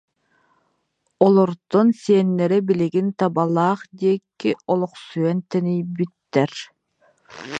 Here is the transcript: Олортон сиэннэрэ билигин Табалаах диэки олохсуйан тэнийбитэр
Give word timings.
Олортон 1.25 1.87
сиэннэрэ 2.01 2.57
билигин 2.67 3.07
Табалаах 3.19 3.81
диэки 3.99 4.51
олохсуйан 4.71 5.39
тэнийбитэр 5.49 6.51